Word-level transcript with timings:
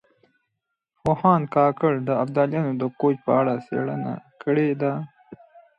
پوهاند 1.01 1.45
کاکړ 1.55 1.93
د 2.07 2.09
ابدالیانو 2.23 2.73
د 2.81 2.83
کوچ 2.99 3.15
په 3.25 3.31
اړه 3.39 3.53
څېړنه 3.67 4.13
کړې 4.43 4.69
ده. 4.81 4.93